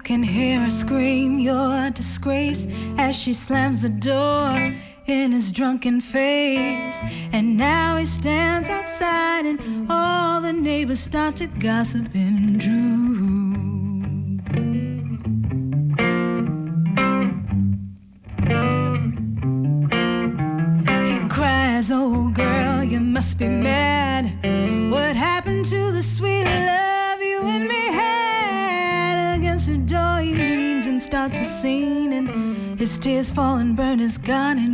[0.05, 2.67] can hear her scream your disgrace
[2.99, 4.75] as she slams the door
[5.07, 7.01] in his drunken face.
[7.33, 12.07] And now he stands outside, and all the neighbors start to gossip.
[21.09, 23.84] He cries, Oh, girl, you must be mad.
[33.25, 34.74] is fallen, burn is gone, and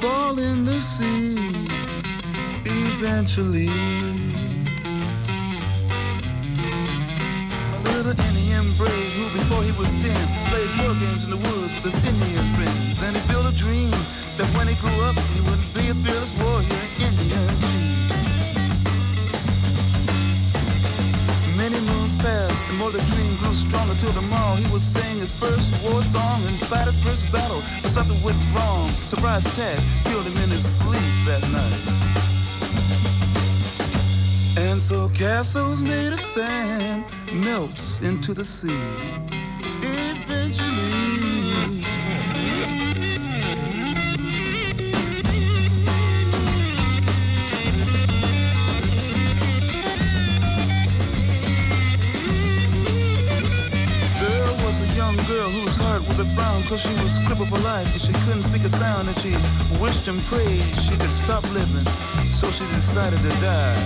[0.00, 1.36] fall in the sea
[2.64, 3.68] eventually.
[7.72, 10.16] A little Indian brave who before he was ten
[10.50, 13.02] played war games in the woods with his Indian friends.
[13.02, 13.90] And he built a dream
[14.36, 17.95] that when he grew up he would be a fearless warrior, Indian chief.
[22.68, 26.42] And more the dream grew stronger till tomorrow he would sing his first war song
[26.46, 27.62] and fight his first battle.
[27.82, 28.90] But something went wrong.
[29.06, 32.26] Surprise attack killed him in his sleep that night.
[34.58, 39.25] And so castles made of sand melts into the sea.
[56.68, 59.30] Cause she was crippled for life and she couldn't speak a sound and she
[59.80, 61.86] wished and prayed she could stop living
[62.30, 63.76] so she decided to die.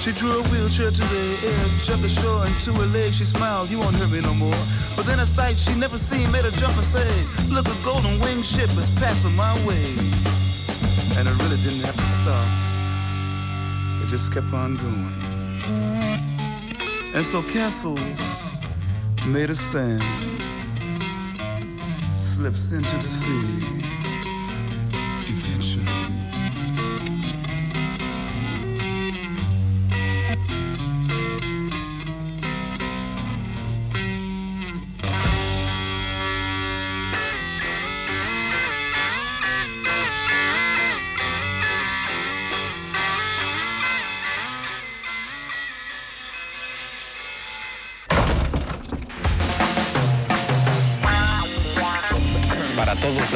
[0.00, 3.24] She drew a wheelchair to the edge of the shore and to her legs she
[3.24, 4.62] smiled, you won't hurt me no more.
[4.94, 7.10] But then a sight she never seen made her jump and say,
[7.50, 9.84] look, a golden winged ship is passing my way.
[11.18, 12.48] And it really didn't have to stop.
[14.02, 15.26] It just kept on going.
[17.14, 18.45] And so castles
[19.26, 20.02] made of sand
[22.16, 23.75] slips into the sea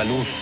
[0.01, 0.40] la luz.